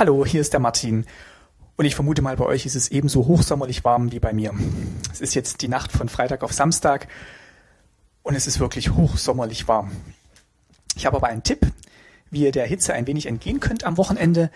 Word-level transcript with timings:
Hallo, 0.00 0.24
hier 0.24 0.40
ist 0.40 0.54
der 0.54 0.60
Martin. 0.60 1.04
Und 1.76 1.84
ich 1.84 1.94
vermute 1.94 2.22
mal, 2.22 2.34
bei 2.34 2.46
euch 2.46 2.64
ist 2.64 2.74
es 2.74 2.88
ebenso 2.88 3.26
hochsommerlich 3.26 3.84
warm 3.84 4.12
wie 4.12 4.18
bei 4.18 4.32
mir. 4.32 4.54
Es 5.12 5.20
ist 5.20 5.34
jetzt 5.34 5.60
die 5.60 5.68
Nacht 5.68 5.92
von 5.92 6.08
Freitag 6.08 6.42
auf 6.42 6.54
Samstag 6.54 7.06
und 8.22 8.34
es 8.34 8.46
ist 8.46 8.60
wirklich 8.60 8.92
hochsommerlich 8.94 9.68
warm. 9.68 9.90
Ich 10.96 11.04
habe 11.04 11.18
aber 11.18 11.26
einen 11.26 11.42
Tipp, 11.42 11.66
wie 12.30 12.44
ihr 12.44 12.50
der 12.50 12.64
Hitze 12.64 12.94
ein 12.94 13.06
wenig 13.06 13.26
entgehen 13.26 13.60
könnt 13.60 13.84
am 13.84 13.98
Wochenende. 13.98 14.50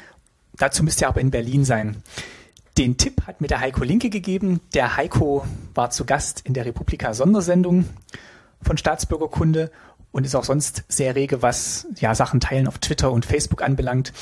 Dazu 0.56 0.82
müsst 0.82 1.02
ihr 1.02 1.08
aber 1.08 1.20
in 1.20 1.30
Berlin 1.30 1.66
sein. 1.66 2.02
Den 2.78 2.96
Tipp 2.96 3.26
hat 3.26 3.42
mir 3.42 3.48
der 3.48 3.60
Heiko 3.60 3.84
Linke 3.84 4.08
gegeben. 4.08 4.60
Der 4.72 4.96
Heiko 4.96 5.44
war 5.74 5.90
zu 5.90 6.06
Gast 6.06 6.40
in 6.46 6.54
der 6.54 6.64
Republika 6.64 7.12
Sondersendung 7.12 7.84
von 8.62 8.78
Staatsbürgerkunde 8.78 9.70
und 10.10 10.24
ist 10.24 10.36
auch 10.36 10.44
sonst 10.44 10.84
sehr 10.88 11.14
rege, 11.14 11.42
was 11.42 11.86
ja 11.96 12.14
Sachen 12.14 12.40
teilen 12.40 12.66
auf 12.66 12.78
Twitter 12.78 13.12
und 13.12 13.26
Facebook 13.26 13.60
anbelangt. 13.60 14.14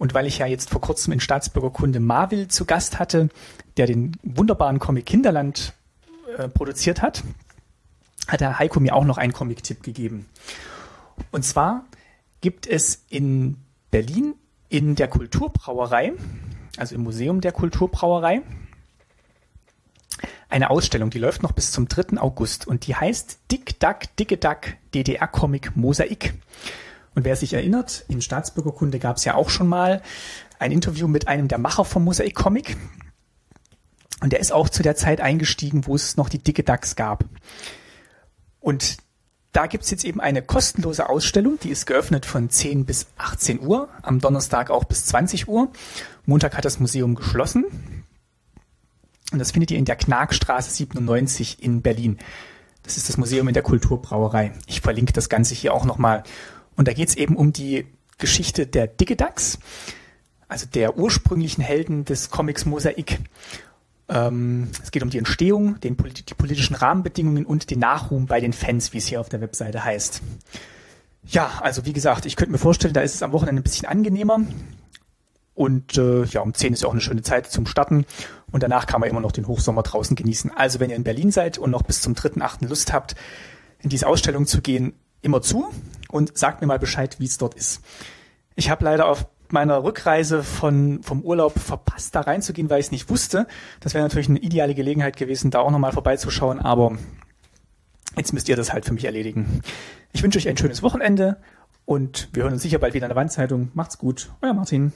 Und 0.00 0.14
weil 0.14 0.26
ich 0.26 0.38
ja 0.38 0.46
jetzt 0.46 0.70
vor 0.70 0.80
kurzem 0.80 1.12
in 1.12 1.20
Staatsbürgerkunde 1.20 2.00
Marvel 2.00 2.48
zu 2.48 2.64
Gast 2.64 2.98
hatte, 2.98 3.28
der 3.76 3.86
den 3.86 4.16
wunderbaren 4.22 4.78
Comic 4.78 5.04
Kinderland 5.04 5.74
äh, 6.38 6.48
produziert 6.48 7.02
hat, 7.02 7.22
hat 8.26 8.40
der 8.40 8.58
Heiko 8.58 8.80
mir 8.80 8.96
auch 8.96 9.04
noch 9.04 9.18
einen 9.18 9.34
Comic-Tipp 9.34 9.82
gegeben. 9.82 10.24
Und 11.32 11.44
zwar 11.44 11.84
gibt 12.40 12.66
es 12.66 13.04
in 13.10 13.58
Berlin 13.90 14.36
in 14.70 14.94
der 14.94 15.06
Kulturbrauerei, 15.06 16.14
also 16.78 16.94
im 16.94 17.02
Museum 17.02 17.42
der 17.42 17.52
Kulturbrauerei, 17.52 18.40
eine 20.48 20.70
Ausstellung, 20.70 21.10
die 21.10 21.18
läuft 21.18 21.42
noch 21.42 21.52
bis 21.52 21.72
zum 21.72 21.88
3. 21.88 22.18
August 22.18 22.66
und 22.66 22.86
die 22.86 22.96
heißt 22.96 23.38
Dick 23.52 23.78
Duck, 23.80 24.16
Dicke 24.18 24.38
Duck, 24.38 24.60
DDR-Comic 24.94 25.76
Mosaik. 25.76 26.32
Und 27.14 27.24
wer 27.24 27.36
sich 27.36 27.52
erinnert, 27.52 28.04
in 28.08 28.22
Staatsbürgerkunde 28.22 28.98
gab 28.98 29.16
es 29.16 29.24
ja 29.24 29.34
auch 29.34 29.50
schon 29.50 29.66
mal 29.66 30.02
ein 30.58 30.72
Interview 30.72 31.08
mit 31.08 31.28
einem 31.28 31.48
der 31.48 31.58
Macher 31.58 31.84
vom 31.84 32.04
Mosaik-Comic. 32.04 32.76
Und 34.20 34.32
der 34.32 34.40
ist 34.40 34.52
auch 34.52 34.68
zu 34.68 34.82
der 34.82 34.96
Zeit 34.96 35.20
eingestiegen, 35.20 35.86
wo 35.86 35.94
es 35.94 36.16
noch 36.16 36.28
die 36.28 36.38
Dicke 36.38 36.62
Ducks 36.62 36.94
gab. 36.94 37.24
Und 38.60 38.98
da 39.52 39.66
gibt's 39.66 39.90
jetzt 39.90 40.04
eben 40.04 40.20
eine 40.20 40.42
kostenlose 40.42 41.08
Ausstellung, 41.08 41.58
die 41.60 41.70
ist 41.70 41.86
geöffnet 41.86 42.24
von 42.24 42.50
10 42.50 42.84
bis 42.84 43.08
18 43.18 43.60
Uhr, 43.60 43.88
am 44.02 44.20
Donnerstag 44.20 44.70
auch 44.70 44.84
bis 44.84 45.06
20 45.06 45.48
Uhr. 45.48 45.72
Montag 46.24 46.56
hat 46.56 46.64
das 46.64 46.78
Museum 46.78 47.16
geschlossen. 47.16 47.64
Und 49.32 49.38
das 49.38 49.50
findet 49.50 49.72
ihr 49.72 49.78
in 49.78 49.84
der 49.84 49.96
Knagstraße 49.96 50.70
97 50.70 51.62
in 51.62 51.82
Berlin. 51.82 52.18
Das 52.82 52.96
ist 52.96 53.08
das 53.08 53.16
Museum 53.16 53.48
in 53.48 53.54
der 53.54 53.62
Kulturbrauerei. 53.62 54.52
Ich 54.66 54.80
verlinke 54.80 55.12
das 55.12 55.28
Ganze 55.28 55.54
hier 55.54 55.74
auch 55.74 55.84
nochmal. 55.84 56.22
Und 56.80 56.88
da 56.88 56.94
geht's 56.94 57.14
eben 57.14 57.36
um 57.36 57.52
die 57.52 57.84
Geschichte 58.16 58.66
der 58.66 58.86
Digidax, 58.86 59.58
also 60.48 60.64
der 60.64 60.96
ursprünglichen 60.96 61.60
Helden 61.60 62.06
des 62.06 62.30
Comics 62.30 62.64
Mosaik. 62.64 63.18
Ähm, 64.08 64.70
es 64.82 64.90
geht 64.90 65.02
um 65.02 65.10
die 65.10 65.18
Entstehung, 65.18 65.78
den, 65.80 65.98
die 65.98 66.32
politischen 66.32 66.74
Rahmenbedingungen 66.74 67.44
und 67.44 67.70
den 67.70 67.80
Nachruhm 67.80 68.24
bei 68.24 68.40
den 68.40 68.54
Fans, 68.54 68.94
wie 68.94 68.96
es 68.96 69.04
hier 69.08 69.20
auf 69.20 69.28
der 69.28 69.42
Webseite 69.42 69.84
heißt. 69.84 70.22
Ja, 71.26 71.60
also 71.60 71.84
wie 71.84 71.92
gesagt, 71.92 72.24
ich 72.24 72.34
könnte 72.34 72.52
mir 72.52 72.56
vorstellen, 72.56 72.94
da 72.94 73.02
ist 73.02 73.14
es 73.14 73.22
am 73.22 73.32
Wochenende 73.32 73.60
ein 73.60 73.64
bisschen 73.64 73.86
angenehmer. 73.86 74.40
Und 75.52 75.98
äh, 75.98 76.24
ja, 76.24 76.40
um 76.40 76.54
10 76.54 76.72
ist 76.72 76.80
ja 76.80 76.88
auch 76.88 76.92
eine 76.92 77.02
schöne 77.02 77.20
Zeit 77.20 77.46
zum 77.48 77.66
Starten. 77.66 78.06
Und 78.52 78.62
danach 78.62 78.86
kann 78.86 79.02
man 79.02 79.10
immer 79.10 79.20
noch 79.20 79.32
den 79.32 79.48
Hochsommer 79.48 79.82
draußen 79.82 80.16
genießen. 80.16 80.50
Also 80.56 80.80
wenn 80.80 80.88
ihr 80.88 80.96
in 80.96 81.04
Berlin 81.04 81.30
seid 81.30 81.58
und 81.58 81.72
noch 81.72 81.82
bis 81.82 82.00
zum 82.00 82.14
3.8. 82.14 82.66
Lust 82.68 82.94
habt, 82.94 83.16
in 83.80 83.90
diese 83.90 84.06
Ausstellung 84.06 84.46
zu 84.46 84.62
gehen, 84.62 84.94
immer 85.20 85.42
zu 85.42 85.68
und 86.10 86.36
sagt 86.36 86.60
mir 86.60 86.66
mal 86.66 86.78
Bescheid, 86.78 87.16
wie 87.18 87.26
es 87.26 87.38
dort 87.38 87.54
ist. 87.54 87.82
Ich 88.56 88.70
habe 88.70 88.84
leider 88.84 89.08
auf 89.08 89.26
meiner 89.52 89.82
Rückreise 89.82 90.42
von, 90.42 91.02
vom 91.02 91.22
Urlaub 91.22 91.58
verpasst, 91.58 92.14
da 92.14 92.20
reinzugehen, 92.20 92.70
weil 92.70 92.80
ich 92.80 92.86
es 92.86 92.92
nicht 92.92 93.10
wusste. 93.10 93.46
Das 93.80 93.94
wäre 93.94 94.04
natürlich 94.04 94.28
eine 94.28 94.38
ideale 94.38 94.74
Gelegenheit 94.74 95.16
gewesen, 95.16 95.50
da 95.50 95.60
auch 95.60 95.70
nochmal 95.70 95.92
vorbeizuschauen, 95.92 96.60
aber 96.60 96.96
jetzt 98.16 98.32
müsst 98.32 98.48
ihr 98.48 98.56
das 98.56 98.72
halt 98.72 98.84
für 98.84 98.92
mich 98.92 99.04
erledigen. 99.04 99.62
Ich 100.12 100.22
wünsche 100.22 100.38
euch 100.38 100.48
ein 100.48 100.56
schönes 100.56 100.82
Wochenende 100.82 101.36
und 101.84 102.28
wir 102.32 102.44
hören 102.44 102.52
uns 102.52 102.62
sicher 102.62 102.78
bald 102.78 102.94
wieder 102.94 103.06
in 103.06 103.10
der 103.10 103.16
Wandzeitung. 103.16 103.70
Macht's 103.74 103.98
gut, 103.98 104.30
euer 104.42 104.54
Martin. 104.54 104.92